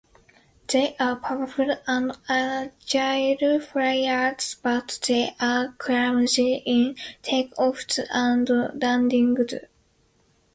[0.67, 8.49] They are powerful and agile fliers, but they are clumsy in takeoffs and
[8.81, 9.53] landings.